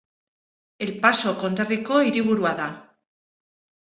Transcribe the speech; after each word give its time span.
El 0.85 0.93
Paso 1.03 1.33
konderriko 1.43 2.01
hiriburua 2.07 2.59
da. 2.65 2.71